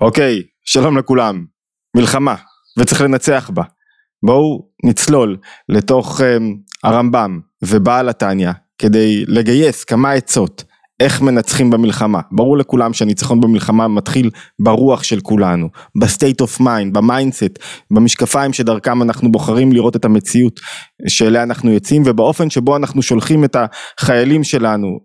אוקיי, 0.00 0.42
שלום 0.64 0.98
לכולם. 0.98 1.44
מלחמה, 1.96 2.34
וצריך 2.78 3.00
לנצח 3.00 3.50
בה. 3.54 3.62
בואו 4.26 4.68
נצלול 4.84 5.36
לתוך 5.68 6.20
um, 6.20 6.24
הרמב"ם 6.84 7.40
ובעל 7.62 8.08
התניא 8.08 8.50
כדי 8.78 9.24
לגייס 9.28 9.84
כמה 9.84 10.12
עצות 10.12 10.64
איך 11.00 11.22
מנצחים 11.22 11.70
במלחמה. 11.70 12.20
ברור 12.32 12.58
לכולם 12.58 12.92
שהניצחון 12.92 13.40
במלחמה 13.40 13.88
מתחיל 13.88 14.30
ברוח 14.58 15.02
של 15.02 15.20
כולנו, 15.20 15.68
ב 16.00 16.07
state 16.07 16.40
of 16.40 16.60
mind, 16.60 16.94
ב 16.94 17.01
mindset, 17.01 17.58
במשקפיים 17.90 18.52
שדרכם 18.52 19.02
אנחנו 19.02 19.32
בוחרים 19.32 19.72
לראות 19.72 19.96
את 19.96 20.04
המציאות 20.04 20.60
שאליה 21.08 21.42
אנחנו 21.42 21.70
יוצאים 21.70 22.02
ובאופן 22.06 22.50
שבו 22.50 22.76
אנחנו 22.76 23.02
שולחים 23.02 23.44
את 23.44 23.56
החיילים 23.98 24.44
שלנו. 24.44 24.98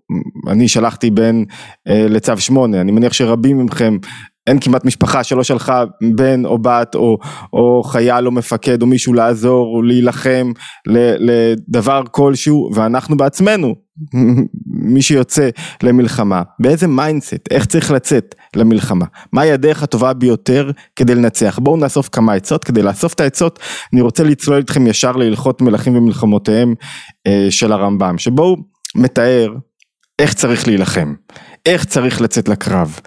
אני 0.48 0.68
שלחתי 0.68 1.10
בן 1.10 1.44
אה, 1.88 2.06
לצו 2.10 2.38
שמונה, 2.38 2.82
אני 2.82 2.92
מניח 2.92 3.14
שרבים 3.14 3.66
מכם 3.66 3.98
אין 4.50 4.60
כמעט 4.60 4.86
משפחה 4.86 5.24
שלא 5.24 5.44
שלחה 5.44 5.84
בן 6.16 6.46
או 6.46 6.58
בת 6.58 6.96
או, 6.96 7.18
או 7.54 7.84
חייל 7.84 8.26
או 8.26 8.32
מפקד 8.32 8.82
או 8.82 8.88
מישהו 8.88 9.14
לעזור 9.14 9.76
או 9.76 9.82
להילחם 9.82 10.52
לדבר 10.88 12.02
כלשהו 12.12 12.70
ואנחנו 12.76 13.18
בעצמנו 13.18 13.76
מי 14.94 15.02
שיוצא 15.02 15.50
למלחמה. 15.84 16.42
באיזה 16.60 16.88
mindset? 16.88 17.48
איך 17.52 17.66
צריך 17.66 17.92
לצאת 17.92 18.36
למלחמה? 18.56 19.06
מהי 19.34 19.52
הדרך 19.52 19.84
הטובה 19.84 20.14
ביותר 20.14 20.72
כדי 20.96 21.16
לנצח? 21.16 21.60
בואו 21.62 21.78
נאסוף 21.78 22.10
כמה 22.12 22.34
עצות. 22.34 22.64
כדי 22.64 22.82
לאסוף 22.82 23.14
את 23.14 23.20
העצות 23.20 23.60
אני 23.94 24.02
רוצה 24.02 24.24
לצלול 24.24 24.58
איתכם 24.58 24.88
ישר 24.88 25.12
להלכות 25.12 25.62
מלכים 25.62 25.96
ומלחמותיהם 25.96 26.74
אה, 27.28 27.48
של 27.50 27.72
הרמב"ם 27.72 28.18
שבו 28.18 28.44
הוא 28.44 28.58
מתאר 28.96 29.54
איך 30.20 30.34
צריך 30.34 30.68
להילחם 30.68 31.14
איך 31.66 31.86
צריך 31.86 32.22
לצאת 32.22 32.50
לקרב 32.50 33.00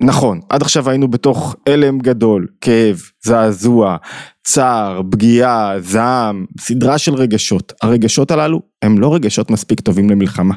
נכון, 0.00 0.40
עד 0.48 0.62
עכשיו 0.62 0.90
היינו 0.90 1.08
בתוך 1.08 1.56
הלם 1.68 1.98
גדול, 1.98 2.46
כאב, 2.60 3.02
זעזוע, 3.24 3.96
צער, 4.44 5.00
פגיעה, 5.10 5.74
זעם, 5.80 6.46
סדרה 6.60 6.98
של 6.98 7.14
רגשות. 7.14 7.72
הרגשות 7.82 8.30
הללו 8.30 8.60
הם 8.82 8.98
לא 8.98 9.14
רגשות 9.14 9.50
מספיק 9.50 9.80
טובים 9.80 10.10
למלחמה. 10.10 10.54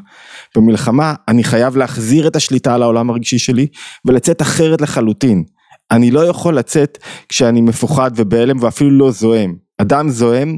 במלחמה 0.56 1.14
אני 1.28 1.44
חייב 1.44 1.78
להחזיר 1.78 2.28
את 2.28 2.36
השליטה 2.36 2.75
על 2.75 2.81
העולם 2.81 3.09
הרגשי 3.09 3.38
שלי 3.39 3.67
ולצאת 4.06 4.42
אחרת 4.42 4.81
לחלוטין. 4.81 5.44
אני 5.92 6.11
לא 6.11 6.28
יכול 6.28 6.58
לצאת 6.58 6.98
כשאני 7.30 7.61
מפוחד 7.61 8.11
ובהלם 8.16 8.58
ואפילו 8.59 8.92
לא 8.92 9.11
זועם. 9.11 9.55
אדם 9.78 10.09
זועם 10.09 10.58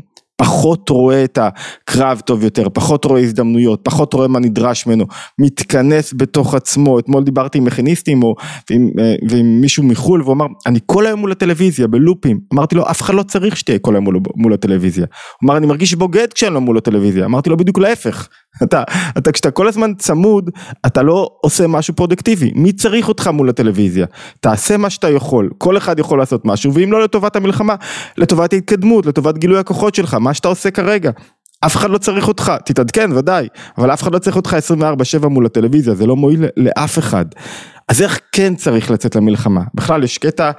פחות 0.53 0.89
רואה 0.89 1.23
את 1.23 1.39
הקרב 1.41 2.19
טוב 2.25 2.43
יותר, 2.43 2.69
פחות 2.73 3.05
רואה 3.05 3.21
הזדמנויות, 3.21 3.79
פחות 3.83 4.13
רואה 4.13 4.27
מה 4.27 4.39
נדרש 4.39 4.87
ממנו, 4.87 5.05
מתכנס 5.39 6.13
בתוך 6.17 6.55
עצמו, 6.55 6.99
אתמול 6.99 7.23
דיברתי 7.23 7.57
עם 7.57 7.63
מכיניסטים 7.63 8.23
או 8.23 8.35
ועם, 8.69 8.89
אה, 8.99 9.15
ועם 9.29 9.61
מישהו 9.61 9.83
מחו"ל 9.83 10.21
והוא 10.21 10.33
אמר 10.33 10.45
אני 10.65 10.79
כל 10.85 11.05
היום 11.05 11.19
מול 11.19 11.31
הטלוויזיה 11.31 11.87
בלופים, 11.87 12.39
אמרתי 12.53 12.75
לו 12.75 12.89
אף 12.91 13.01
אחד 13.01 13.13
לא 13.13 13.23
צריך 13.23 13.57
שתהיה 13.57 13.79
כל 13.79 13.95
היום 13.95 14.03
מול, 14.03 14.19
מול 14.35 14.53
הטלוויזיה, 14.53 15.05
הוא 15.41 15.47
אמר 15.47 15.57
אני 15.57 15.67
מרגיש 15.67 15.93
בוגד 15.93 16.33
כשאני 16.33 16.53
לא 16.53 16.61
מול 16.61 16.77
הטלוויזיה, 16.77 17.25
אמרתי 17.25 17.49
לו 17.49 17.57
בדיוק 17.57 17.77
להפך, 17.77 18.27
אתה, 18.63 18.83
אתה 19.17 19.31
כשאתה 19.31 19.51
כל 19.51 19.67
הזמן 19.67 19.93
צמוד, 19.93 20.49
אתה 20.85 21.01
לא 21.01 21.29
עושה 21.41 21.67
משהו 21.67 21.95
פרודוקטיבי, 21.95 22.51
מי 22.55 22.73
צריך 22.73 23.07
אותך 23.07 23.27
מול 23.27 23.49
הטלוויזיה? 23.49 24.05
תעשה 24.39 24.77
מה 24.77 24.89
שאתה 24.89 25.09
יכול, 25.09 25.49
כל 25.57 25.77
אחד 25.77 25.99
יכול 25.99 26.19
לעשות 26.19 26.45
משהו, 26.45 26.73
ואם 26.73 26.91
לא 26.91 27.03
לטובת 27.03 27.35
המלחמה, 27.35 27.75
לטובת 28.17 28.53
ההתקדמות, 28.53 29.05
לטובת 29.05 29.37
גילוי 29.37 29.59
הכוחות 29.59 29.95
שלך, 29.95 30.13
מה 30.13 30.33
שאתה 30.33 30.47
עושה 30.47 30.71
כרגע. 30.71 31.11
אף 31.65 31.75
אחד 31.75 31.89
לא 31.89 31.97
צריך 31.97 32.27
אותך, 32.27 32.53
תתעדכן 32.65 33.11
ודאי, 33.11 33.47
אבל 33.77 33.93
אף 33.93 34.03
אחד 34.03 34.13
לא 34.13 34.19
צריך 34.19 34.35
אותך 34.35 34.55
24/7 35.23 35.27
מול 35.27 35.45
הטלוויזיה, 35.45 35.95
זה 35.95 36.05
לא 36.05 36.15
מועיל 36.15 36.45
לאף 36.57 36.99
אחד. 36.99 37.25
אז 37.87 38.01
איך 38.01 38.19
כן 38.31 38.55
צריך 38.55 38.91
לצאת 38.91 39.15
למלחמה? 39.15 39.61
בכלל 39.73 40.03
יש 40.03 40.17
קטע 40.17 40.51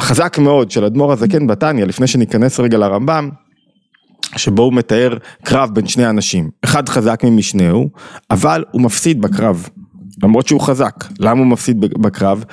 חזק 0.00 0.38
מאוד 0.38 0.70
של 0.70 0.84
אדמו"ר 0.84 1.12
הזקן 1.12 1.46
בתניא, 1.46 1.84
לפני 1.84 2.06
שניכנס 2.06 2.60
רגע 2.60 2.78
לרמב"ם, 2.78 3.30
שבו 4.40 4.62
הוא 4.62 4.72
מתאר 4.72 5.16
קרב 5.44 5.70
בין 5.72 5.86
שני 5.86 6.06
אנשים, 6.06 6.50
אחד 6.64 6.88
חזק 6.88 7.20
ממשנהו, 7.24 7.90
אבל 8.30 8.64
הוא 8.70 8.82
מפסיד 8.82 9.20
בקרב, 9.20 9.68
למרות 10.22 10.48
שהוא 10.48 10.60
חזק, 10.60 10.94
למה 11.18 11.40
הוא 11.40 11.46
מפסיד 11.46 11.80
בקרב? 11.80 12.44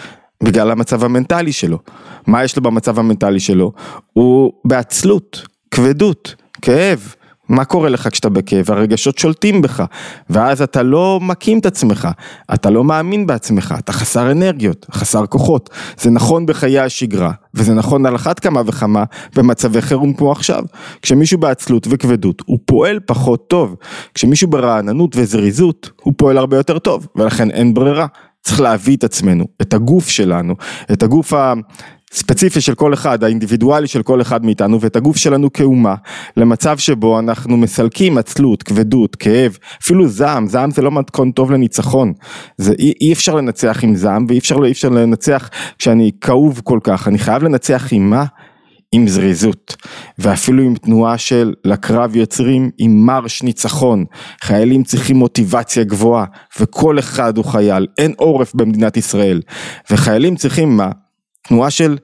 בגלל 0.44 0.72
המצב 0.72 1.04
המנטלי 1.04 1.52
שלו, 1.52 1.80
מה 2.28 2.44
יש 2.44 2.58
לו 2.58 2.64
במצב 2.64 3.00
המנטלי 3.00 3.40
שלו? 3.40 3.72
הוא 4.14 4.54
בעצלות, 4.66 5.48
כבדות, 5.72 6.36
כאב, 6.62 7.16
מה 7.50 7.66
קורה 7.66 7.90
לך 7.90 8.08
כשאתה 8.12 8.30
בכאב? 8.30 8.72
הרגשות 8.72 9.18
שולטים 9.18 9.62
בך, 9.62 9.84
ואז 10.30 10.62
אתה 10.62 10.84
לא 10.84 11.20
מקים 11.22 11.60
את 11.60 11.66
עצמך, 11.66 12.08
אתה 12.54 12.70
לא 12.70 12.84
מאמין 12.84 13.28
בעצמך, 13.28 13.76
אתה 13.80 13.92
חסר 13.92 14.32
אנרגיות, 14.32 14.86
חסר 14.92 15.26
כוחות. 15.26 15.70
זה 15.98 16.10
נכון 16.10 16.46
בחיי 16.46 16.80
השגרה, 16.80 17.32
וזה 17.54 17.74
נכון 17.74 18.06
על 18.06 18.16
אחת 18.16 18.40
כמה 18.40 18.62
וכמה 18.66 19.04
במצבי 19.36 19.82
חירום 19.82 20.14
כמו 20.14 20.32
עכשיו. 20.32 20.64
כשמישהו 21.02 21.40
בעצלות 21.40 21.88
וכבדות, 21.90 22.42
הוא 22.46 22.60
פועל 22.66 23.00
פחות 23.06 23.50
טוב. 23.50 23.76
כשמישהו 24.14 24.48
ברעננות 24.48 25.16
וזריזות, 25.16 25.90
הוא 26.02 26.14
פועל 26.18 26.38
הרבה 26.38 26.58
יותר 26.58 26.80
טוב, 26.80 27.08
ולכן 27.16 27.52
אין 27.52 27.74
ברירה. 27.74 28.06
צריך 28.42 28.62
להביא 28.62 28.98
את 28.98 29.04
עצמנו, 29.04 29.46
את 29.62 29.74
הגוף 29.74 30.10
שלנו, 30.10 30.56
את 30.92 31.04
הגוף 31.04 31.34
ספציפי 32.14 32.62
של 32.62 32.76
כל 32.76 32.94
אחד, 32.94 33.24
האינדיבידואלי 33.24 33.88
של 33.88 34.04
כל 34.04 34.22
אחד 34.22 34.46
מאיתנו 34.46 34.82
ואת 34.82 34.96
הגוף 34.96 35.18
שלנו 35.18 35.54
כאומה 35.54 35.96
למצב 36.38 36.78
שבו 36.78 37.20
אנחנו 37.20 37.58
מסלקים 37.58 38.18
עצלות, 38.18 38.64
כבדות, 38.64 39.16
כאב, 39.16 39.58
אפילו 39.82 40.08
זעם, 40.08 40.48
זעם 40.48 40.72
זה 40.72 40.82
לא 40.82 40.92
מתכון 40.92 41.32
טוב 41.32 41.52
לניצחון, 41.52 42.14
זה 42.58 42.74
אי, 42.80 42.94
אי 43.02 43.14
אפשר 43.14 43.36
לנצח 43.36 43.84
עם 43.84 43.96
זעם 43.96 44.26
ואי 44.30 44.38
אפשר, 44.38 44.66
אי 44.66 44.72
אפשר 44.72 44.90
לנצח 44.90 45.50
כשאני 45.78 46.12
כאוב 46.22 46.62
כל 46.64 46.80
כך, 46.84 47.08
אני 47.08 47.18
חייב 47.20 47.44
לנצח 47.44 47.88
עם 47.92 48.10
מה? 48.10 48.26
עם 48.92 49.08
זריזות. 49.08 49.76
ואפילו 50.20 50.64
עם 50.64 50.76
תנועה 50.76 51.18
של 51.18 51.54
לקרב 51.66 52.16
יוצרים 52.16 52.70
עם 52.78 53.06
מרש 53.06 53.44
ניצחון. 53.44 54.06
חיילים 54.44 54.84
צריכים 54.84 55.16
מוטיבציה 55.16 55.84
גבוהה 55.84 56.26
וכל 56.60 57.00
אחד 57.00 57.38
הוא 57.38 57.46
חייל. 57.46 57.88
אין 57.98 58.14
עורף 58.18 58.56
במדינת 58.56 58.98
ישראל. 58.98 59.42
וחיילים 59.92 60.36
צריכים 60.36 60.78
מה? 60.78 60.92
תנועה 61.48 61.70
של 61.70 61.98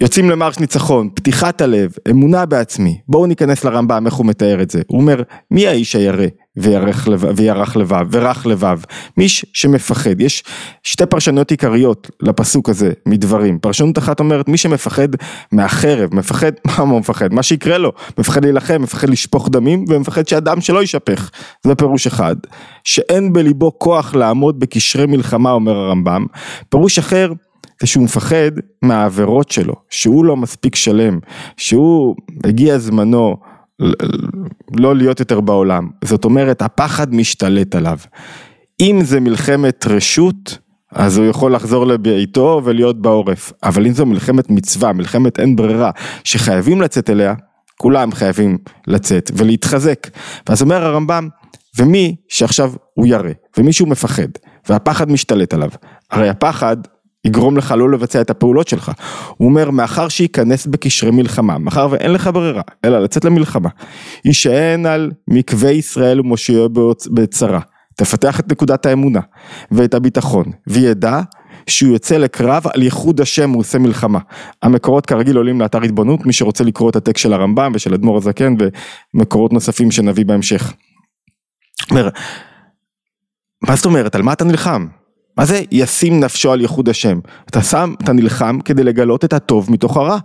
יוצאים 0.00 0.30
למרש 0.30 0.58
ניצחון, 0.58 1.08
פתיחת 1.14 1.60
הלב, 1.60 1.92
אמונה 2.10 2.46
בעצמי. 2.46 2.98
בואו 3.08 3.26
ניכנס 3.26 3.64
לרמב"ם 3.64 4.06
איך 4.06 4.14
הוא 4.14 4.26
מתאר 4.26 4.62
את 4.62 4.70
זה. 4.70 4.82
הוא 4.86 5.00
אומר, 5.00 5.22
מי 5.50 5.66
האיש 5.66 5.96
הירא 5.96 6.26
וירך 6.56 7.08
לבב, 7.08 7.32
וירך 7.36 7.76
לבב 7.76 8.06
ורך 8.10 8.46
לבב? 8.46 8.78
מי 9.16 9.26
שמפחד. 9.28 10.20
יש 10.20 10.44
שתי 10.82 11.06
פרשנויות 11.06 11.50
עיקריות 11.50 12.10
לפסוק 12.20 12.68
הזה 12.68 12.92
מדברים. 13.06 13.58
פרשנות 13.58 13.98
אחת 13.98 14.20
אומרת, 14.20 14.48
מי 14.48 14.56
שמפחד 14.56 15.08
מהחרב, 15.52 16.14
מפחד, 16.14 16.52
מה 16.66 16.76
הוא 16.76 17.00
מפחד? 17.00 17.34
מה 17.34 17.42
שיקרה 17.42 17.78
לו. 17.78 17.92
מפחד 18.18 18.44
להילחם, 18.44 18.82
מפחד 18.82 19.08
לשפוך 19.08 19.48
דמים, 19.48 19.84
ומפחד 19.88 20.28
שהדם 20.28 20.60
שלו 20.60 20.80
יישפך. 20.80 21.30
זה 21.66 21.74
פירוש 21.74 22.06
אחד. 22.06 22.36
שאין 22.84 23.32
בליבו 23.32 23.78
כוח 23.78 24.14
לעמוד 24.14 24.60
בקשרי 24.60 25.06
מלחמה, 25.06 25.50
אומר 25.50 25.76
הרמב"ם. 25.76 26.26
פירוש 26.68 26.98
אחר, 26.98 27.32
זה 27.80 27.86
שהוא 27.86 28.04
מפחד 28.04 28.50
מהעבירות 28.82 29.50
שלו, 29.50 29.74
שהוא 29.90 30.24
לא 30.24 30.36
מספיק 30.36 30.74
שלם, 30.74 31.18
שהוא 31.56 32.16
הגיע 32.44 32.78
זמנו 32.78 33.36
לא 34.76 34.96
להיות 34.96 35.20
יותר 35.20 35.40
בעולם, 35.40 35.88
זאת 36.04 36.24
אומרת 36.24 36.62
הפחד 36.62 37.14
משתלט 37.14 37.74
עליו. 37.74 37.98
אם 38.80 39.00
זה 39.02 39.20
מלחמת 39.20 39.86
רשות, 39.86 40.58
אז 40.92 41.18
הוא 41.18 41.26
יכול 41.26 41.54
לחזור 41.54 41.86
לביתו 41.86 42.60
ולהיות 42.64 43.02
בעורף, 43.02 43.52
אבל 43.62 43.86
אם 43.86 43.92
זו 43.92 44.06
מלחמת 44.06 44.50
מצווה, 44.50 44.92
מלחמת 44.92 45.40
אין 45.40 45.56
ברירה, 45.56 45.90
שחייבים 46.24 46.82
לצאת 46.82 47.10
אליה, 47.10 47.34
כולם 47.78 48.12
חייבים 48.12 48.58
לצאת 48.86 49.30
ולהתחזק. 49.34 50.08
ואז 50.48 50.62
אומר 50.62 50.84
הרמב"ם, 50.84 51.28
ומי 51.78 52.16
שעכשיו 52.28 52.72
הוא 52.94 53.06
ירא, 53.06 53.30
ומי 53.58 53.72
שהוא 53.72 53.88
מפחד, 53.88 54.28
והפחד 54.68 55.10
משתלט 55.10 55.54
עליו, 55.54 55.70
הרי 56.10 56.28
הפחד 56.28 56.76
יגרום 57.24 57.56
לך 57.56 57.74
לא 57.78 57.90
לבצע 57.90 58.20
את 58.20 58.30
הפעולות 58.30 58.68
שלך. 58.68 58.92
הוא 59.36 59.48
אומר, 59.48 59.70
מאחר 59.70 60.08
שייכנס 60.08 60.66
בקשרי 60.66 61.10
מלחמה, 61.10 61.58
מאחר 61.58 61.88
ואין 61.90 62.12
לך 62.12 62.30
ברירה, 62.34 62.62
אלא 62.84 62.98
לצאת 62.98 63.24
למלחמה, 63.24 63.68
יישען 64.24 64.86
על 64.86 65.10
מקווה 65.28 65.70
ישראל 65.70 66.20
ומושיעו 66.20 66.68
בצרה. 67.10 67.60
תפתח 67.96 68.40
את 68.40 68.52
נקודת 68.52 68.86
האמונה 68.86 69.20
ואת 69.70 69.94
הביטחון, 69.94 70.44
וידע 70.66 71.20
שהוא 71.66 71.92
יוצא 71.92 72.16
לקרב 72.16 72.64
על 72.74 72.82
ייחוד 72.82 73.20
השם 73.20 73.50
הוא 73.50 73.60
עושה 73.60 73.78
מלחמה. 73.78 74.18
המקורות 74.62 75.06
כרגיל 75.06 75.36
עולים 75.36 75.60
לאתר 75.60 75.82
התבוננות, 75.82 76.26
מי 76.26 76.32
שרוצה 76.32 76.64
לקרוא 76.64 76.90
את 76.90 76.96
הטקסט 76.96 77.22
של 77.22 77.32
הרמב"ם 77.32 77.72
ושל 77.74 77.94
אדמו"ר 77.94 78.16
הזקן 78.16 78.54
ומקורות 79.14 79.52
נוספים 79.52 79.90
שנביא 79.90 80.24
בהמשך. 80.24 80.72
אומר, 81.90 82.08
מה 83.68 83.76
זאת 83.76 83.84
אומרת, 83.84 84.14
על 84.14 84.22
מה 84.22 84.32
אתה 84.32 84.44
נלחם? 84.44 84.86
מה 85.38 85.44
זה 85.44 85.60
ישים 85.72 86.20
נפשו 86.20 86.52
על 86.52 86.60
ייחוד 86.60 86.88
השם? 86.88 87.18
אתה 87.50 87.62
שם, 87.62 87.94
אתה 88.04 88.12
נלחם 88.12 88.58
כדי 88.64 88.84
לגלות 88.84 89.24
את 89.24 89.32
הטוב 89.32 89.72
מתוך 89.72 89.96
הרע, 89.96 90.18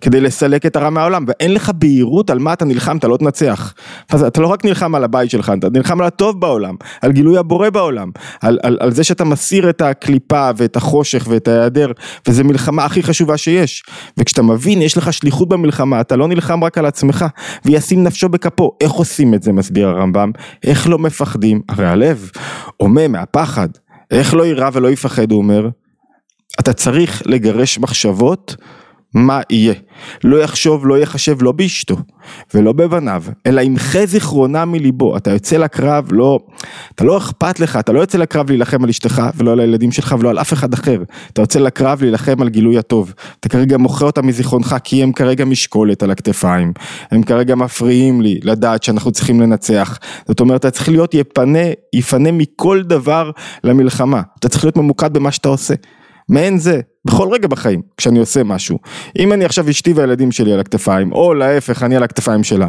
כדי 0.00 0.20
לסלק 0.20 0.66
את 0.66 0.76
הרע 0.76 0.90
מהעולם, 0.90 1.24
ואין 1.28 1.54
לך 1.54 1.70
בהירות 1.74 2.30
על 2.30 2.38
מה 2.38 2.52
אתה 2.52 2.64
נלחם, 2.64 2.96
אתה 2.96 3.08
לא 3.08 3.16
תנצח. 3.16 3.74
אז 4.10 4.22
אתה 4.22 4.40
לא 4.40 4.46
רק 4.46 4.64
נלחם 4.64 4.94
על 4.94 5.04
הבית 5.04 5.30
שלך, 5.30 5.52
אתה 5.58 5.68
נלחם 5.70 6.00
על 6.00 6.06
הטוב 6.06 6.40
בעולם, 6.40 6.74
על 7.02 7.12
גילוי 7.12 7.38
הבורא 7.38 7.70
בעולם, 7.70 8.10
על, 8.40 8.58
על, 8.62 8.78
על 8.80 8.90
זה 8.92 9.04
שאתה 9.04 9.24
מסיר 9.24 9.70
את 9.70 9.80
הקליפה 9.80 10.50
ואת 10.56 10.76
החושך 10.76 11.26
ואת 11.30 11.48
ההיעדר, 11.48 11.92
וזו 12.28 12.44
מלחמה 12.44 12.84
הכי 12.84 13.02
חשובה 13.02 13.36
שיש. 13.36 13.82
וכשאתה 14.18 14.42
מבין, 14.42 14.82
יש 14.82 14.96
לך 14.96 15.12
שליחות 15.12 15.48
במלחמה, 15.48 16.00
אתה 16.00 16.16
לא 16.16 16.28
נלחם 16.28 16.64
רק 16.64 16.78
על 16.78 16.86
עצמך, 16.86 17.24
וישים 17.64 18.04
נפשו 18.04 18.28
בכפו. 18.28 18.72
איך 18.80 18.92
עושים 18.92 19.34
את 19.34 19.42
זה, 19.42 19.52
מסביר 19.52 19.88
הרמב"ם? 19.88 20.30
איך 20.64 20.88
לא 20.88 20.98
מפחדים? 20.98 21.60
הרי 21.68 21.86
הלב 21.86 22.30
הומה 22.76 23.08
מהפחד. 23.08 23.68
איך 24.10 24.34
לא 24.34 24.46
יירא 24.46 24.70
ולא 24.72 24.90
יפחד, 24.90 25.30
הוא 25.30 25.38
אומר? 25.38 25.68
אתה 26.60 26.72
צריך 26.72 27.22
לגרש 27.26 27.78
מחשבות 27.78 28.56
מה 29.16 29.40
יהיה. 29.50 29.74
לא 30.24 30.36
יחשוב, 30.36 30.86
לא 30.86 30.98
יחשב 30.98 31.42
לא 31.42 31.52
באשתו 31.52 31.96
ולא 32.54 32.72
בבניו, 32.72 33.22
אלא 33.46 33.60
ימחה 33.60 34.06
זיכרונה 34.06 34.64
מליבו. 34.64 35.16
אתה 35.16 35.30
יוצא 35.30 35.56
לקרב, 35.56 36.08
לא, 36.10 36.40
אתה 36.94 37.04
לא 37.04 37.18
אכפת 37.18 37.60
לך, 37.60 37.76
אתה 37.76 37.92
לא 37.92 38.00
יוצא 38.00 38.18
לקרב 38.18 38.50
להילחם 38.50 38.84
על 38.84 38.88
אשתך 38.90 39.22
ולא 39.36 39.52
על 39.52 39.60
הילדים 39.60 39.92
שלך 39.92 40.14
ולא 40.18 40.30
על 40.30 40.38
אף 40.38 40.52
אחד 40.52 40.74
אחר. 40.74 41.02
אתה 41.32 41.42
יוצא 41.42 41.58
לקרב 41.58 42.02
להילחם 42.02 42.42
על 42.42 42.48
גילוי 42.48 42.78
הטוב. 42.78 43.14
אתה 43.40 43.48
כרגע 43.48 43.76
מוחה 43.76 44.04
אותם 44.04 44.26
מזיכרונך 44.26 44.76
כי 44.84 45.02
הם 45.02 45.12
כרגע 45.12 45.44
משקולת 45.44 46.02
על 46.02 46.10
הכתפיים. 46.10 46.72
הם 47.10 47.22
כרגע 47.22 47.54
מפריעים 47.54 48.20
לי 48.20 48.40
לדעת 48.42 48.82
שאנחנו 48.82 49.10
צריכים 49.10 49.40
לנצח. 49.40 49.98
זאת 50.28 50.40
אומרת, 50.40 50.60
אתה 50.60 50.70
צריך 50.70 50.88
להיות 50.88 51.14
יפנה, 51.14 51.58
יפנה 51.92 52.32
מכל 52.32 52.82
דבר 52.82 53.30
למלחמה. 53.64 54.22
אתה 54.38 54.48
צריך 54.48 54.64
להיות 54.64 54.76
ממוקד 54.76 55.12
במה 55.12 55.32
שאתה 55.32 55.48
עושה. 55.48 55.74
מעין 56.28 56.58
זה, 56.58 56.80
בכל 57.04 57.28
רגע 57.32 57.48
בחיים, 57.48 57.82
כשאני 57.96 58.18
עושה 58.18 58.42
משהו. 58.44 58.78
אם 59.18 59.32
אני 59.32 59.44
עכשיו 59.44 59.70
אשתי 59.70 59.92
והילדים 59.92 60.32
שלי 60.32 60.52
על 60.52 60.60
הכתפיים, 60.60 61.12
או 61.12 61.34
להפך, 61.34 61.82
אני 61.82 61.96
על 61.96 62.02
הכתפיים 62.02 62.44
שלה. 62.44 62.68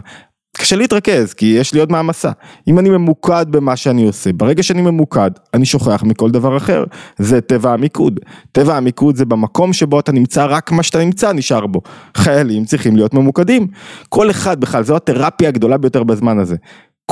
קשה 0.57 0.75
להתרכז, 0.75 1.33
כי 1.33 1.45
יש 1.45 1.73
לי 1.73 1.79
עוד 1.79 1.91
מעמסה. 1.91 2.31
אם 2.67 2.79
אני 2.79 2.89
ממוקד 2.89 3.45
במה 3.49 3.75
שאני 3.75 4.07
עושה, 4.07 4.33
ברגע 4.33 4.63
שאני 4.63 4.81
ממוקד, 4.81 5.31
אני 5.53 5.65
שוכח 5.65 6.03
מכל 6.03 6.31
דבר 6.31 6.57
אחר. 6.57 6.83
זה 7.17 7.41
טבע 7.41 7.73
המיקוד. 7.73 8.19
טבע 8.51 8.77
המיקוד 8.77 9.15
זה 9.15 9.25
במקום 9.25 9.73
שבו 9.73 9.99
אתה 9.99 10.11
נמצא, 10.11 10.45
רק 10.45 10.71
מה 10.71 10.83
שאתה 10.83 10.99
נמצא 10.99 11.33
נשאר 11.33 11.67
בו. 11.67 11.81
חיילים 12.17 12.65
צריכים 12.65 12.95
להיות 12.95 13.13
ממוקדים. 13.13 13.67
כל 14.09 14.29
אחד 14.29 14.59
בכלל, 14.59 14.83
זו 14.83 14.95
התרפיה 14.95 15.49
הגדולה 15.49 15.77
ביותר 15.77 16.03
בזמן 16.03 16.39
הזה. 16.39 16.55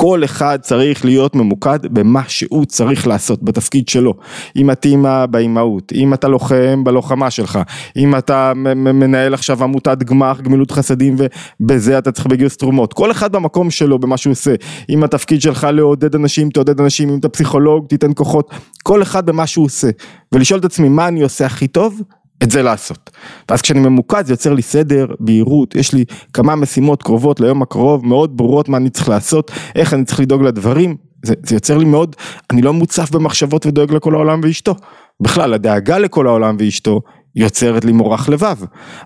כל 0.00 0.24
אחד 0.24 0.58
צריך 0.62 1.04
להיות 1.04 1.36
ממוקד 1.36 1.78
במה 1.90 2.22
שהוא 2.28 2.64
צריך 2.64 3.06
לעשות 3.06 3.42
בתפקיד 3.42 3.88
שלו. 3.88 4.14
אם 4.56 4.70
את 4.70 4.84
אימא 4.84 5.26
באימהות, 5.26 5.92
אם 5.92 6.14
אתה 6.14 6.28
לוחם 6.28 6.84
בלוחמה 6.84 7.30
שלך, 7.30 7.58
אם 7.96 8.16
אתה 8.16 8.52
מנהל 8.76 9.34
עכשיו 9.34 9.64
עמותת 9.64 10.02
גמח, 10.02 10.40
גמילות 10.40 10.70
חסדים 10.70 11.16
ובזה 11.60 11.98
אתה 11.98 12.12
צריך 12.12 12.26
בגיוס 12.26 12.56
תרומות. 12.56 12.92
כל 12.92 13.10
אחד 13.10 13.32
במקום 13.32 13.70
שלו 13.70 13.98
במה 13.98 14.16
שהוא 14.16 14.32
עושה. 14.32 14.54
אם 14.88 15.04
התפקיד 15.04 15.42
שלך 15.42 15.66
לעודד 15.72 16.14
אנשים, 16.14 16.50
תעודד 16.50 16.80
אנשים, 16.80 17.10
אם 17.10 17.18
אתה 17.18 17.28
פסיכולוג, 17.28 17.86
תיתן 17.86 18.10
כוחות. 18.14 18.50
כל 18.82 19.02
אחד 19.02 19.26
במה 19.26 19.46
שהוא 19.46 19.64
עושה. 19.64 19.88
ולשאול 20.32 20.60
את 20.60 20.64
עצמי 20.64 20.88
מה 20.88 21.08
אני 21.08 21.22
עושה 21.22 21.46
הכי 21.46 21.68
טוב 21.68 22.02
את 22.42 22.50
זה 22.50 22.62
לעשות. 22.62 23.10
ואז 23.48 23.62
כשאני 23.62 23.80
ממוקד 23.80 24.26
זה 24.26 24.32
יוצר 24.32 24.52
לי 24.52 24.62
סדר, 24.62 25.06
בהירות, 25.20 25.74
יש 25.74 25.92
לי 25.94 26.04
כמה 26.32 26.56
משימות 26.56 27.02
קרובות 27.02 27.40
ליום 27.40 27.62
הקרוב, 27.62 28.06
מאוד 28.06 28.36
ברורות 28.36 28.68
מה 28.68 28.76
אני 28.76 28.90
צריך 28.90 29.08
לעשות, 29.08 29.50
איך 29.74 29.94
אני 29.94 30.04
צריך 30.04 30.20
לדאוג 30.20 30.42
לדברים, 30.42 30.96
זה, 31.22 31.34
זה 31.42 31.56
יוצר 31.56 31.78
לי 31.78 31.84
מאוד, 31.84 32.16
אני 32.50 32.62
לא 32.62 32.72
מוצף 32.72 33.10
במחשבות 33.10 33.66
ודואג 33.66 33.92
לכל 33.92 34.14
העולם 34.14 34.40
ואשתו. 34.42 34.74
בכלל, 35.20 35.54
הדאגה 35.54 35.98
לכל 35.98 36.26
העולם 36.26 36.56
ואשתו 36.58 37.00
יוצרת 37.36 37.84
לי 37.84 37.92
מורך 37.92 38.28
לבב. 38.28 38.56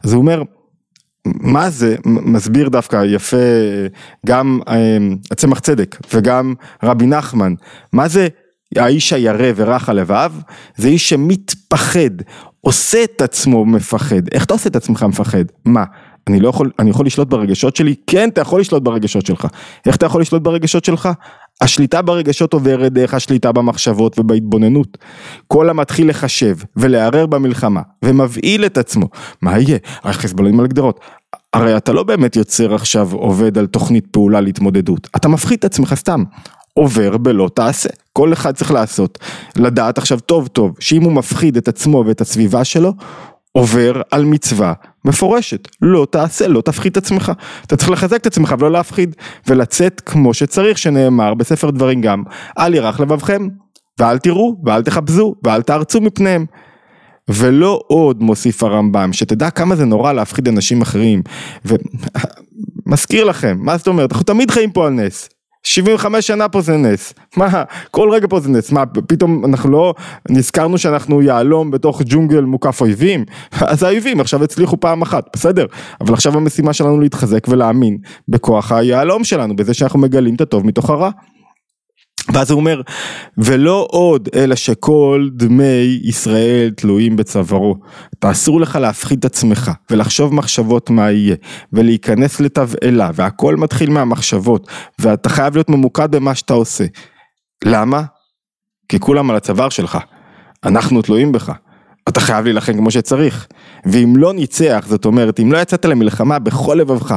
אז 0.04 0.12
הוא 0.12 0.20
אומר, 0.20 0.42
מה 1.24 1.70
זה, 1.70 1.96
מסביר 2.04 2.68
דווקא 2.68 3.04
יפה 3.06 3.36
גם 4.26 4.60
אה, 4.68 4.98
הצמח 5.30 5.58
צדק 5.58 5.96
וגם 6.14 6.54
רבי 6.82 7.06
נחמן, 7.06 7.54
מה 7.92 8.08
זה 8.08 8.28
האיש 8.76 9.12
הירא 9.12 9.52
ורך 9.56 9.88
הלבב, 9.88 10.32
זה 10.76 10.88
איש 10.88 11.08
שמתפחד, 11.08 12.10
עושה 12.60 13.04
את 13.04 13.22
עצמו 13.22 13.64
מפחד. 13.64 14.28
איך 14.32 14.44
אתה 14.44 14.54
עושה 14.54 14.68
את 14.68 14.76
עצמך 14.76 15.02
מפחד? 15.02 15.44
מה? 15.64 15.84
אני 16.28 16.40
לא 16.40 16.48
יכול, 16.48 16.70
אני 16.78 16.90
יכול 16.90 17.06
לשלוט 17.06 17.28
ברגשות 17.28 17.76
שלי? 17.76 17.94
כן, 18.06 18.28
אתה 18.28 18.40
יכול 18.40 18.60
לשלוט 18.60 18.82
ברגשות 18.82 19.26
שלך. 19.26 19.46
איך 19.86 19.96
אתה 19.96 20.06
יכול 20.06 20.20
לשלוט 20.20 20.42
ברגשות 20.42 20.84
שלך? 20.84 21.08
השליטה 21.60 22.02
ברגשות 22.02 22.52
עוברת 22.52 22.92
דרך 22.92 23.14
השליטה 23.14 23.52
במחשבות 23.52 24.18
ובהתבוננות. 24.18 24.98
כל 25.46 25.70
המתחיל 25.70 26.08
לחשב 26.08 26.56
ולערער 26.76 27.26
במלחמה 27.26 27.80
ומבהיל 28.04 28.66
את 28.66 28.78
עצמו, 28.78 29.08
מה 29.42 29.58
יהיה? 29.58 29.78
הרי 30.02 30.14
חיזבאללים 30.14 30.60
על 30.60 30.66
גדרות. 30.66 31.00
הרי 31.52 31.76
אתה 31.76 31.92
לא 31.92 32.02
באמת 32.02 32.36
יוצר 32.36 32.74
עכשיו 32.74 33.12
עובד 33.12 33.58
על 33.58 33.66
תוכנית 33.66 34.06
פעולה 34.10 34.40
להתמודדות, 34.40 35.08
אתה 35.16 35.28
מפחית 35.28 35.58
את 35.58 35.64
עצמך 35.64 35.94
סתם. 35.94 36.24
עובר 36.74 37.16
בלא 37.16 37.50
תעשה. 37.54 37.88
כל 38.12 38.32
אחד 38.32 38.54
צריך 38.54 38.70
לעשות, 38.70 39.18
לדעת 39.56 39.98
עכשיו 39.98 40.20
טוב 40.20 40.48
טוב, 40.48 40.76
שאם 40.80 41.02
הוא 41.02 41.12
מפחיד 41.12 41.56
את 41.56 41.68
עצמו 41.68 42.04
ואת 42.06 42.20
הסביבה 42.20 42.64
שלו, 42.64 42.92
עובר 43.52 44.02
על 44.10 44.24
מצווה 44.24 44.72
מפורשת, 45.04 45.68
לא 45.82 46.06
תעשה, 46.10 46.48
לא 46.48 46.60
תפחיד 46.60 46.92
את 46.92 46.96
עצמך, 46.96 47.32
אתה 47.66 47.76
צריך 47.76 47.90
לחזק 47.90 48.16
את 48.16 48.26
עצמך 48.26 48.54
ולא 48.58 48.70
להפחיד, 48.70 49.16
ולצאת 49.46 50.00
כמו 50.06 50.34
שצריך, 50.34 50.78
שנאמר 50.78 51.34
בספר 51.34 51.70
דברים 51.70 52.00
גם, 52.00 52.22
אל 52.58 52.74
ירח 52.74 53.00
לבבכם, 53.00 53.48
ואל 53.98 54.18
תראו, 54.18 54.56
ואל 54.64 54.82
תחפזו, 54.82 55.34
ואל 55.44 55.62
תארצו 55.62 56.00
מפניהם. 56.00 56.46
ולא 57.28 57.80
עוד 57.86 58.22
מוסיף 58.22 58.62
הרמב"ם, 58.62 59.12
שתדע 59.12 59.50
כמה 59.50 59.76
זה 59.76 59.84
נורא 59.84 60.12
להפחיד 60.12 60.48
אנשים 60.48 60.82
אחרים, 60.82 61.22
ומזכיר 62.86 63.24
לכם, 63.24 63.56
מה 63.60 63.76
זאת 63.76 63.88
אומרת, 63.88 64.12
אנחנו 64.12 64.24
תמיד 64.24 64.50
חיים 64.50 64.70
פה 64.70 64.86
על 64.86 64.92
נס, 64.92 65.28
75 65.62 66.26
שנה 66.26 66.48
פה 66.48 66.60
זה 66.60 66.76
נס, 66.76 67.14
מה, 67.36 67.62
כל 67.90 68.10
רגע 68.10 68.26
פה 68.30 68.40
זה 68.40 68.48
נס, 68.48 68.72
מה, 68.72 68.86
פתאום 68.86 69.44
אנחנו 69.44 69.70
לא 69.70 69.94
נזכרנו 70.30 70.78
שאנחנו 70.78 71.22
יהלום 71.22 71.70
בתוך 71.70 72.02
ג'ונגל 72.04 72.40
מוקף 72.40 72.80
אויבים, 72.80 73.24
אז 73.70 73.82
האויבים 73.82 74.20
עכשיו 74.20 74.44
הצליחו 74.44 74.80
פעם 74.80 75.02
אחת, 75.02 75.28
בסדר, 75.36 75.66
אבל 76.00 76.14
עכשיו 76.14 76.36
המשימה 76.36 76.72
שלנו 76.72 77.00
להתחזק 77.00 77.46
ולהאמין 77.48 77.98
בכוח 78.28 78.72
היהלום 78.72 79.24
שלנו, 79.24 79.56
בזה 79.56 79.74
שאנחנו 79.74 79.98
מגלים 79.98 80.34
את 80.34 80.40
הטוב 80.40 80.66
מתוך 80.66 80.90
הרע. 80.90 81.10
ואז 82.32 82.50
הוא 82.50 82.60
אומר, 82.60 82.80
ולא 83.38 83.86
עוד, 83.90 84.28
אלא 84.34 84.54
שכל 84.54 85.28
דמי 85.32 86.00
ישראל 86.02 86.70
תלויים 86.76 87.16
בצווארו. 87.16 87.76
אסור 88.20 88.60
לך 88.60 88.76
להפחיד 88.76 89.18
את 89.18 89.24
עצמך, 89.24 89.70
ולחשוב 89.90 90.34
מחשבות 90.34 90.90
מה 90.90 91.10
יהיה, 91.10 91.36
ולהיכנס 91.72 92.40
לתבהלה, 92.40 93.10
והכל 93.14 93.56
מתחיל 93.56 93.90
מהמחשבות, 93.90 94.68
ואתה 94.98 95.28
חייב 95.28 95.54
להיות 95.54 95.70
ממוקד 95.70 96.10
במה 96.10 96.34
שאתה 96.34 96.54
עושה. 96.54 96.84
למה? 97.64 98.02
כי 98.88 99.00
כולם 99.00 99.30
על 99.30 99.36
הצוואר 99.36 99.68
שלך. 99.68 99.98
אנחנו 100.64 101.02
תלויים 101.02 101.32
בך. 101.32 101.52
אתה 102.08 102.20
חייב 102.20 102.44
להילחם 102.44 102.76
כמו 102.76 102.90
שצריך. 102.90 103.46
ואם 103.86 104.16
לא 104.16 104.34
ניצח, 104.34 104.84
זאת 104.88 105.04
אומרת, 105.04 105.40
אם 105.40 105.52
לא 105.52 105.58
יצאת 105.58 105.84
למלחמה 105.84 106.38
בכל 106.38 106.74
לבבך 106.74 107.16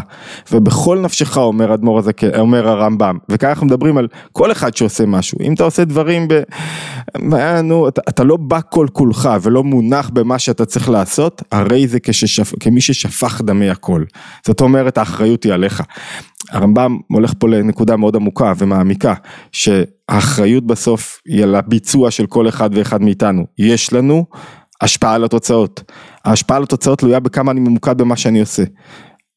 ובכל 0.52 1.00
נפשך, 1.00 1.38
אומר 1.38 1.74
אדמו"ר 1.74 2.00
הזקן, 2.00 2.40
אומר 2.40 2.70
הרמב"ם, 2.70 3.18
וכאן 3.30 3.50
אנחנו 3.50 3.66
מדברים 3.66 3.98
על 3.98 4.08
כל 4.32 4.52
אחד 4.52 4.76
שעושה 4.76 5.06
משהו. 5.06 5.38
אם 5.42 5.54
אתה 5.54 5.64
עושה 5.64 5.86
דברים 5.86 6.28
ב... 6.28 6.42
נו, 7.64 7.88
אתה, 7.88 8.02
אתה 8.10 8.24
לא 8.24 8.38
בא 8.38 8.60
כל 8.70 8.88
כולך 8.94 9.30
ולא 9.42 9.64
מונח 9.64 10.10
במה 10.10 10.40
שאתה 10.40 10.66
צריך 10.66 10.90
לעשות, 10.90 11.42
הרי 11.52 11.88
זה 11.88 12.00
כששפ... 12.00 12.54
כמי 12.60 12.82
ששפך 12.82 13.42
דמי 13.42 13.70
הכל. 13.70 14.04
זאת 14.46 14.62
אומרת, 14.62 14.98
האחריות 14.98 15.44
היא 15.44 15.54
עליך. 15.54 15.84
הרמב"ם 16.52 16.98
הולך 17.08 17.34
פה 17.40 17.48
לנקודה 17.48 17.96
מאוד 17.96 18.16
עמוקה 18.16 18.54
ומעמיקה, 18.58 19.14
שהאחריות 19.52 20.68
בסוף 20.68 21.22
היא 21.26 21.44
על 21.44 21.56
הביצוע 21.56 22.12
של 22.12 22.26
כל 22.26 22.48
אחד 22.48 22.70
ואחד 22.74 23.02
מאיתנו. 23.02 23.46
יש 23.58 23.94
לנו 23.94 24.26
השפעה 24.84 25.14
על 25.14 25.24
התוצאות. 25.24 25.92
ההשפעה 26.26 26.58
על 26.58 26.64
התוצאות 26.64 27.00
תלויה 27.00 27.20
בכמה 27.20 27.52
אני 27.52 27.60
ממוקד 27.60 27.98
במה 27.98 28.18
שאני 28.18 28.40
עושה. 28.40 28.64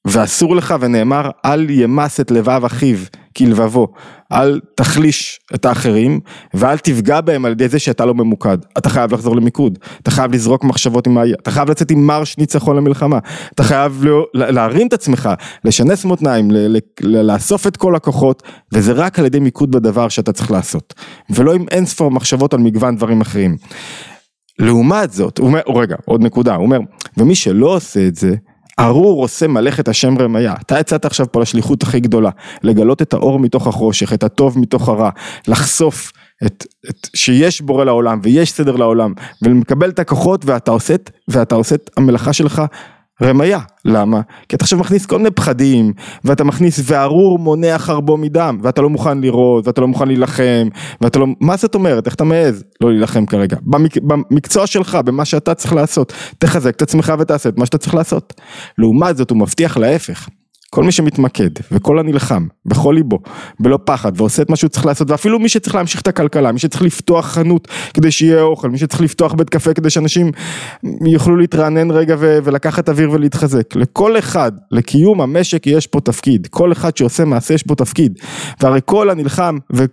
ואסור 0.07 0.57
לך 0.57 0.75
ונאמר 0.81 1.31
אל 1.45 1.71
ימס 1.71 2.21
את 2.21 2.31
לבב 2.31 2.65
אחיו 2.65 2.99
כלבבו, 3.37 3.89
אל 4.33 4.61
תחליש 4.75 5.41
את 5.55 5.65
האחרים 5.65 6.21
ואל 6.55 6.79
תפגע 6.79 7.21
בהם 7.21 7.45
על 7.45 7.53
ידי 7.53 7.69
זה 7.69 7.79
שאתה 7.79 8.05
לא 8.05 8.15
ממוקד, 8.15 8.59
אתה 8.79 8.89
חייב 8.89 9.15
לחזור 9.15 9.37
למיקוד, 9.37 9.79
אתה 10.03 10.11
חייב 10.11 10.35
לזרוק 10.35 10.65
מחשבות 10.65 11.07
עם 11.07 11.15
מה 11.15 11.23
אתה 11.43 11.51
חייב 11.51 11.71
לצאת 11.71 11.91
עם 11.91 12.07
מרש 12.07 12.39
ניצחון 12.39 12.77
למלחמה, 12.77 13.19
אתה 13.55 13.63
חייב 13.63 14.05
לא, 14.05 14.27
להרים 14.35 14.87
את 14.87 14.93
עצמך, 14.93 15.29
לשנס 15.65 16.05
מותניים, 16.05 16.51
לאסוף 17.03 17.67
את 17.67 17.77
כל 17.77 17.97
הכוחות 17.97 18.43
וזה 18.73 18.93
רק 18.93 19.19
על 19.19 19.27
ידי 19.27 19.41
מיקוד 19.41 19.71
בדבר 19.71 20.09
שאתה 20.09 20.33
צריך 20.33 20.51
לעשות, 20.51 20.95
ולא 21.31 21.55
עם 21.55 21.65
אין 21.71 21.87
ספור 21.87 22.11
מחשבות 22.11 22.55
על 22.55 22.61
מגוון 22.61 22.97
דברים 22.97 23.21
אחרים. 23.21 23.57
לעומת 24.59 25.13
זאת, 25.13 25.39
הוא 25.39 25.47
אומר, 25.47 25.61
רגע, 25.75 25.97
עוד 26.05 26.23
נקודה, 26.23 26.55
הוא 26.55 26.65
אומר, 26.65 26.79
ומי 27.17 27.35
שלא 27.35 27.77
עושה 27.77 28.07
את 28.07 28.17
זה, 28.17 28.35
ארור 28.79 29.23
עושה 29.23 29.47
מלאכת 29.47 29.89
השם 29.89 30.19
רמיה, 30.19 30.55
אתה 30.61 30.81
יצאת 30.81 31.05
עכשיו 31.05 31.33
פה 31.33 31.41
לשליחות 31.41 31.83
הכי 31.83 32.01
גדולה, 32.01 32.31
לגלות 32.63 33.03
את 33.03 33.15
האור 33.15 33.39
מתוך 33.39 33.67
החושך, 33.67 34.13
את 34.13 34.23
הטוב 34.23 34.59
מתוך 34.59 34.89
הרע, 34.89 35.11
לחשוף 35.49 36.13
את, 36.47 36.67
את, 36.91 37.09
שיש 37.15 37.61
בורא 37.61 37.85
לעולם 37.85 38.21
ויש 38.23 38.53
סדר 38.53 38.77
לעולם, 38.77 39.13
ולקבל 39.43 39.91
את 39.91 39.99
הכוחות 39.99 40.45
ואתה 40.45 40.71
עושה, 41.55 41.75
את 41.75 41.91
המלאכה 41.97 42.33
שלך 42.33 42.63
רמיה, 43.23 43.59
למה? 43.85 44.21
כי 44.49 44.57
אתה 44.57 44.65
עכשיו 44.65 44.79
מכניס 44.79 45.07
כל 45.07 45.17
מיני 45.17 45.31
פחדים, 45.31 45.93
ואתה 46.25 46.45
מכניס 46.45 46.81
וארור 46.85 47.39
מונע 47.39 47.79
חרבו 47.79 48.17
מדם, 48.17 48.59
ואתה 48.63 48.83
לא 48.83 48.91
מוכן 48.91 49.21
לראות, 49.21 49.67
ואתה 49.67 49.81
לא 49.81 49.89
מוכן 49.89 50.09
להילחם, 50.09 50.69
ואתה 51.01 51.19
לא, 51.19 51.27
מה 51.41 51.57
זאת 51.57 51.75
אומרת? 51.75 52.07
איך 52.07 52.15
אתה 52.15 52.25
מעז 52.25 52.65
לא 52.81 52.91
להילחם 52.91 53.27
כרגע? 53.27 53.57
במק, 53.63 53.97
במקצוע 54.03 54.67
שלך, 54.67 54.99
במה 55.05 55.25
שאתה 55.25 55.55
צריך 55.55 55.73
לעשות, 55.73 56.13
תחזק 56.39 56.77
את 56.77 56.83
עצמך 56.83 57.13
ותעשה 57.19 57.49
את 57.49 57.59
מה 57.59 57.67
שאתה 57.67 57.79
צריך 57.79 57.95
לעשות. 57.95 58.35
לעומת 58.79 59.17
זאת 59.17 59.31
הוא 59.31 59.39
מבטיח 59.39 59.77
להפך. 59.77 60.29
כל 60.71 60.85
מי 60.85 60.93
שמתמקד 60.93 61.51
וכל 61.73 61.99
הנלחם 61.99 62.47
בכל 62.67 62.93
ליבו 62.97 63.19
בלא 63.61 63.79
פחד 63.85 64.13
ועושה 64.17 64.43
את 64.43 64.51
מה 64.51 64.57
שהוא 64.57 64.69
צריך 64.69 64.87
לעשות 64.87 65.11
ואפילו 65.11 65.39
מי 65.39 65.49
שצריך 65.49 65.75
להמשיך 65.75 66.01
את 66.01 66.09
הכלכלה 66.09 66.53
מי 66.53 66.59
שצריך 66.59 66.83
לפתוח 66.83 67.27
חנות 67.27 67.69
כדי 67.95 68.11
שיהיה 68.11 68.43
אוכל 68.43 68.71
מי 68.71 68.79
שצריך 68.79 69.01
לפתוח 69.01 69.35
בית 69.35 69.51
קפה 69.51 69.75
כדי 69.75 69.91
שאנשים 69.91 70.31
יוכלו 71.07 71.37
להתרענן 71.37 71.91
רגע 71.91 72.17
ו- 72.19 72.39
ולקחת 72.45 72.89
אוויר 72.89 73.11
ולהתחזק. 73.11 73.77
לכל 73.77 74.19
אחד 74.19 74.53
לקיום 74.71 75.21
המשק 75.21 75.67
יש 75.67 75.87
פה 75.87 76.01
תפקיד. 76.01 76.47
כל 76.51 76.73
אחד 76.73 76.97
שעושה 76.97 77.25
מעשה 77.25 77.55
יש 77.55 77.63
פה 77.63 77.75
תפקיד. 77.75 78.19
והרי 78.61 78.81
כל 78.85 79.11
הנלחם 79.11 79.59
ו- 79.73 79.85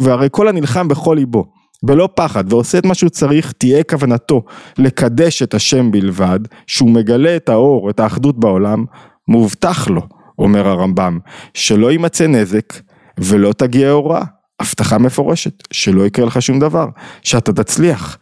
והרי 0.00 0.28
כל 0.30 0.48
הנלחם 0.48 0.88
בכל 0.88 1.14
ליבו 1.18 1.44
בלא 1.82 2.08
פחד 2.14 2.52
ועושה 2.52 2.78
את 2.78 2.86
מה 2.86 2.94
שהוא 2.94 3.10
צריך 3.10 3.52
תהיה 3.52 3.82
כוונתו 3.82 4.42
לקדש 4.78 5.42
את 5.42 5.54
השם 5.54 5.90
בלבד 5.90 6.40
שהוא 6.66 6.90
מגלה 6.90 7.36
את 7.36 7.48
האור 7.48 7.90
את 7.90 8.00
האחדות 8.00 8.40
בעולם 8.40 8.84
מובטח 9.30 9.88
לו, 9.88 10.02
אומר 10.38 10.68
הרמב"ם, 10.68 11.18
שלא 11.54 11.92
יימצא 11.92 12.26
נזק 12.26 12.72
ולא 13.18 13.52
תגיע 13.52 13.90
הוראה. 13.90 14.22
הבטחה 14.60 14.98
מפורשת, 14.98 15.62
שלא 15.70 16.06
יקרה 16.06 16.26
לך 16.26 16.42
שום 16.42 16.60
דבר, 16.60 16.86
שאתה 17.22 17.52
תצליח. 17.52 18.18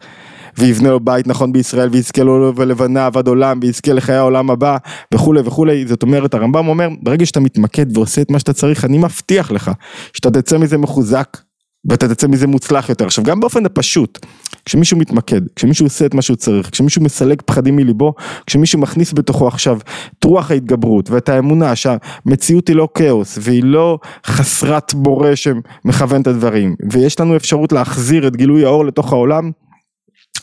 ויבנה 0.57 0.89
לו 0.89 0.99
בית 0.99 1.27
נכון 1.27 1.53
בישראל 1.53 1.89
ויזכה 1.91 2.23
לו 2.23 2.53
ולבנה 2.55 3.05
עבד 3.05 3.27
עולם 3.27 3.59
ויזכה 3.61 3.93
לחיי 3.93 4.15
העולם 4.15 4.51
הבא 4.51 4.77
וכולי 5.13 5.41
וכולי 5.45 5.87
זאת 5.87 6.03
אומרת 6.03 6.33
הרמב"ם 6.33 6.67
אומר 6.67 6.89
ברגע 7.01 7.25
שאתה 7.25 7.39
מתמקד 7.39 7.97
ועושה 7.97 8.21
את 8.21 8.31
מה 8.31 8.39
שאתה 8.39 8.53
צריך 8.53 8.85
אני 8.85 8.97
מבטיח 8.97 9.51
לך 9.51 9.71
שאתה 10.13 10.31
תצא 10.31 10.57
מזה 10.57 10.77
מחוזק 10.77 11.37
ואתה 11.85 12.07
תצא 12.07 12.27
מזה 12.27 12.47
מוצלח 12.47 12.89
יותר. 12.89 13.05
עכשיו 13.05 13.23
גם 13.23 13.39
באופן 13.39 13.65
הפשוט, 13.65 14.25
כשמישהו 14.65 14.97
מתמקד, 14.97 15.41
כשמישהו 15.55 15.85
עושה 15.85 16.05
את 16.05 16.13
מה 16.13 16.21
שהוא 16.21 16.37
צריך, 16.37 16.69
כשמישהו 16.69 17.03
מסלק 17.03 17.41
פחדים 17.41 17.75
מליבו, 17.75 18.13
כשמישהו 18.45 18.79
מכניס 18.79 19.13
בתוכו 19.13 19.47
עכשיו 19.47 19.79
את 20.19 20.23
רוח 20.23 20.51
ההתגברות 20.51 21.09
ואת 21.09 21.29
האמונה 21.29 21.75
שהמציאות 21.75 22.67
היא 22.67 22.75
לא 22.75 22.87
כאוס 22.93 23.37
והיא 23.41 23.63
לא 23.63 23.99
חסרת 24.25 24.93
בורא 24.93 25.35
שמכוון 25.35 26.21
את 26.21 26.27
הדברים, 26.27 26.75
ויש 26.91 27.19
לנו 27.19 27.35
אפשרות 27.35 27.71
להחזיר 27.71 28.27
את 28.27 28.35
גילוי 28.35 28.65
האור 28.65 28.85
לתוך 28.85 29.13
העולם, 29.13 29.51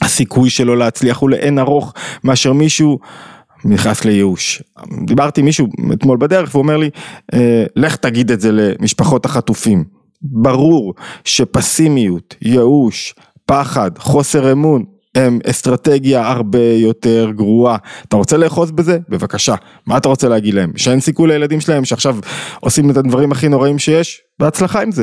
הסיכוי 0.02 0.50
שלו 0.50 0.76
להצליח 0.76 1.18
הוא 1.18 1.30
לאין 1.30 1.58
ארוך 1.58 1.94
מאשר 2.24 2.52
מישהו 2.52 2.98
נכנס 3.64 4.04
לייאוש. 4.04 4.62
דיברתי 5.06 5.40
עם 5.40 5.44
מישהו 5.44 5.68
אתמול 5.92 6.18
בדרך 6.20 6.50
והוא 6.52 6.62
אומר 6.62 6.76
לי, 6.76 6.90
אה, 7.34 7.64
לך 7.76 7.96
תגיד 7.96 8.30
את 8.30 8.40
זה 8.40 8.52
למשפחות 8.52 9.24
החטופים. 9.24 9.95
ברור 10.22 10.94
שפסימיות, 11.24 12.34
ייאוש, 12.42 13.14
פחד, 13.46 13.90
חוסר 13.98 14.52
אמון, 14.52 14.84
הם 15.14 15.38
אסטרטגיה 15.50 16.30
הרבה 16.30 16.62
יותר 16.62 17.30
גרועה. 17.36 17.76
אתה 18.08 18.16
רוצה 18.16 18.36
לאחוז 18.36 18.70
בזה? 18.70 18.98
בבקשה. 19.08 19.54
מה 19.86 19.96
אתה 19.96 20.08
רוצה 20.08 20.28
להגיד 20.28 20.54
להם? 20.54 20.72
שאין 20.76 21.00
סיכוי 21.00 21.28
לילדים 21.28 21.60
שלהם 21.60 21.84
שעכשיו 21.84 22.16
עושים 22.60 22.90
את 22.90 22.96
הדברים 22.96 23.32
הכי 23.32 23.48
נוראים 23.48 23.78
שיש? 23.78 24.20
בהצלחה 24.38 24.82
עם 24.82 24.92
זה. 24.92 25.02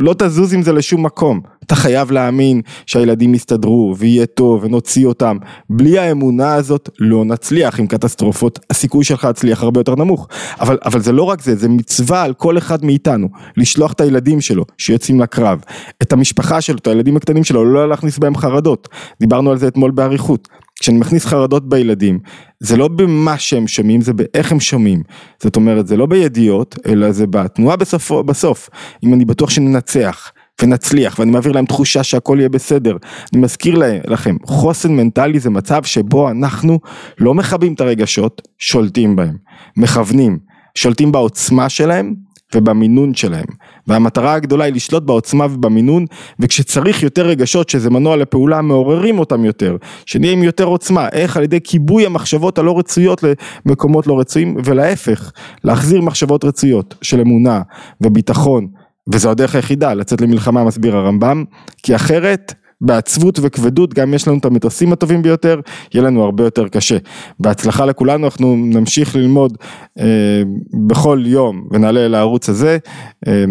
לא 0.00 0.14
תזוז 0.18 0.54
עם 0.54 0.62
זה 0.62 0.72
לשום 0.72 1.06
מקום. 1.06 1.40
אתה 1.66 1.74
חייב 1.74 2.10
להאמין 2.10 2.60
שהילדים 2.86 3.34
יסתדרו 3.34 3.94
ויהיה 3.98 4.26
טוב 4.26 4.64
ונוציא 4.64 5.06
אותם. 5.06 5.36
בלי 5.70 5.98
האמונה 5.98 6.54
הזאת 6.54 6.90
לא 6.98 7.24
נצליח 7.24 7.80
עם 7.80 7.86
קטסטרופות, 7.86 8.58
הסיכוי 8.70 9.04
שלך 9.04 9.24
להצליח 9.24 9.62
הרבה 9.62 9.80
יותר 9.80 9.94
נמוך. 9.94 10.28
אבל, 10.60 10.78
אבל 10.84 11.00
זה 11.00 11.12
לא 11.12 11.22
רק 11.22 11.42
זה, 11.42 11.56
זה 11.56 11.68
מצווה 11.68 12.22
על 12.22 12.34
כל 12.34 12.58
אחד 12.58 12.84
מאיתנו, 12.84 13.28
לשלוח 13.56 13.92
את 13.92 14.00
הילדים 14.00 14.40
שלו 14.40 14.64
שיוצאים 14.78 15.20
לקרב, 15.20 15.60
את 16.02 16.12
המשפחה 16.12 16.60
שלו, 16.60 16.78
את 16.78 16.86
הילדים 16.86 17.16
הקטנים 17.16 17.44
שלו, 17.44 17.64
לא 17.64 17.88
להכניס 17.88 18.18
בהם 18.18 18.36
חרדות. 18.36 18.88
דיברנו 19.20 19.50
על 19.50 19.58
זה 19.58 19.68
אתמול 19.68 19.90
באריכות. 19.90 20.48
כשאני 20.80 20.98
מכניס 20.98 21.24
חרדות 21.24 21.68
בילדים, 21.68 22.18
זה 22.60 22.76
לא 22.76 22.88
במה 22.88 23.38
שהם 23.38 23.66
שומעים, 23.66 24.00
זה 24.00 24.12
באיך 24.12 24.52
הם 24.52 24.60
שומעים. 24.60 25.02
זאת 25.42 25.56
אומרת, 25.56 25.86
זה 25.86 25.96
לא 25.96 26.06
בידיעות, 26.06 26.76
אלא 26.86 27.12
זה 27.12 27.26
בתנועה 27.26 27.76
בסוף, 27.76 28.12
בסוף. 28.12 28.70
אם 29.04 29.14
אני 29.14 29.24
בטוח 29.24 29.50
שננצח, 29.50 30.32
ונצליח, 30.62 31.18
ואני 31.18 31.30
מעביר 31.30 31.52
להם 31.52 31.66
תחושה 31.66 32.02
שהכל 32.02 32.36
יהיה 32.38 32.48
בסדר. 32.48 32.96
אני 33.32 33.40
מזכיר 33.40 33.82
לכם, 34.06 34.36
חוסן 34.46 34.92
מנטלי 34.92 35.40
זה 35.40 35.50
מצב 35.50 35.84
שבו 35.84 36.30
אנחנו 36.30 36.80
לא 37.18 37.34
מכבים 37.34 37.74
את 37.74 37.80
הרגשות, 37.80 38.42
שולטים 38.58 39.16
בהם, 39.16 39.36
מכוונים, 39.76 40.38
שולטים 40.74 41.12
בעוצמה 41.12 41.68
שלהם, 41.68 42.25
ובמינון 42.54 43.14
שלהם. 43.14 43.46
והמטרה 43.86 44.34
הגדולה 44.34 44.64
היא 44.64 44.74
לשלוט 44.74 45.02
בעוצמה 45.02 45.44
ובמינון, 45.44 46.04
וכשצריך 46.40 47.02
יותר 47.02 47.26
רגשות 47.26 47.68
שזה 47.68 47.90
מנוע 47.90 48.16
לפעולה 48.16 48.62
מעוררים 48.62 49.18
אותם 49.18 49.44
יותר, 49.44 49.76
שנהיה 50.06 50.32
עם 50.32 50.42
יותר 50.42 50.64
עוצמה, 50.64 51.08
איך 51.08 51.36
על 51.36 51.42
ידי 51.42 51.60
כיבוי 51.64 52.06
המחשבות 52.06 52.58
הלא 52.58 52.78
רצויות 52.78 53.24
למקומות 53.66 54.06
לא 54.06 54.20
רצויים, 54.20 54.56
ולהפך, 54.64 55.32
להחזיר 55.64 56.00
מחשבות 56.00 56.44
רצויות 56.44 56.94
של 57.02 57.20
אמונה 57.20 57.62
וביטחון, 58.00 58.66
וזו 59.12 59.30
הדרך 59.30 59.54
היחידה 59.54 59.94
לצאת 59.94 60.20
למלחמה 60.20 60.64
מסביר 60.64 60.96
הרמב"ם, 60.96 61.44
כי 61.82 61.96
אחרת 61.96 62.54
בעצבות 62.80 63.38
וכבדות, 63.42 63.94
גם 63.94 64.14
יש 64.14 64.28
לנו 64.28 64.38
את 64.38 64.44
המטוסים 64.44 64.92
הטובים 64.92 65.22
ביותר, 65.22 65.60
יהיה 65.94 66.04
לנו 66.04 66.24
הרבה 66.24 66.44
יותר 66.44 66.68
קשה. 66.68 66.96
בהצלחה 67.40 67.86
לכולנו, 67.86 68.24
אנחנו 68.24 68.56
נמשיך 68.56 69.16
ללמוד 69.16 69.58
אה, 69.98 70.42
בכל 70.86 71.22
יום 71.26 71.68
ונעלה 71.70 72.08
לערוץ 72.08 72.48
הזה, 72.48 72.78
אה, 73.26 73.44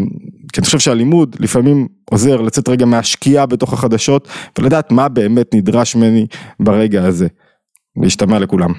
כי 0.53 0.62
אני 0.62 0.65
חושב 0.65 0.79
שהלימוד 0.79 1.36
לפעמים 1.39 1.88
עוזר 2.12 2.41
לצאת 2.41 2.70
רגע 2.70 2.86
מהשקיעה 2.86 3.46
בתוך 3.46 3.74
החדשות 3.74 4.27
ולדעת 4.60 4.91
מה 4.91 5.08
באמת 5.08 5.55
נדרש 5.55 5.96
ממני 5.96 6.25
ברגע 6.60 7.05
הזה. 7.05 7.27
להשתמע 8.01 8.39
לכולם. 8.39 8.74